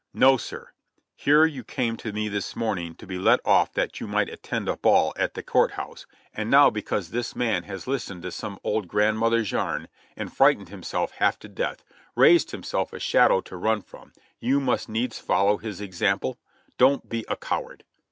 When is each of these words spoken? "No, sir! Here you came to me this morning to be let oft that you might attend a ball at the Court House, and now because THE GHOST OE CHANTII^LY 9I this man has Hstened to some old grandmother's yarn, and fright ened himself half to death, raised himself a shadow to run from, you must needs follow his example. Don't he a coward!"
"No, 0.15 0.35
sir! 0.35 0.69
Here 1.15 1.45
you 1.45 1.63
came 1.63 1.95
to 1.97 2.11
me 2.11 2.27
this 2.27 2.55
morning 2.55 2.95
to 2.95 3.05
be 3.05 3.19
let 3.19 3.39
oft 3.45 3.75
that 3.75 3.99
you 3.99 4.07
might 4.07 4.29
attend 4.31 4.67
a 4.67 4.75
ball 4.75 5.13
at 5.15 5.35
the 5.35 5.43
Court 5.43 5.73
House, 5.73 6.07
and 6.33 6.49
now 6.49 6.71
because 6.71 7.11
THE 7.11 7.19
GHOST 7.19 7.35
OE 7.35 7.35
CHANTII^LY 7.35 7.35
9I 7.35 7.35
this 7.35 7.35
man 7.35 7.63
has 7.65 7.85
Hstened 7.85 8.21
to 8.23 8.31
some 8.31 8.59
old 8.63 8.87
grandmother's 8.87 9.51
yarn, 9.51 9.87
and 10.15 10.35
fright 10.35 10.57
ened 10.57 10.69
himself 10.69 11.11
half 11.11 11.37
to 11.37 11.47
death, 11.47 11.83
raised 12.15 12.49
himself 12.49 12.93
a 12.93 12.99
shadow 12.99 13.41
to 13.41 13.55
run 13.55 13.83
from, 13.83 14.11
you 14.39 14.59
must 14.59 14.89
needs 14.89 15.19
follow 15.19 15.57
his 15.57 15.79
example. 15.79 16.39
Don't 16.79 17.03
he 17.11 17.23
a 17.29 17.35
coward!" 17.35 17.83